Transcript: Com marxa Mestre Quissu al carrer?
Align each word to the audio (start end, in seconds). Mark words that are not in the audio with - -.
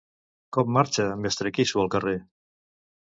Com 0.55 0.71
marxa 0.77 1.05
Mestre 1.25 1.53
Quissu 1.59 1.85
al 1.85 1.93
carrer? 1.97 2.19